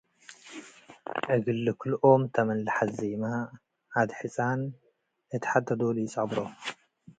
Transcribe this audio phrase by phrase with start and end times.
[1.35, 3.23] እግል ልክልኦም ተ ምን ለሐዜመ፡
[3.95, 4.59] ዐድ ሕጻን
[5.33, 6.37] እት ሐቴ ዶል ኢጸብሮ።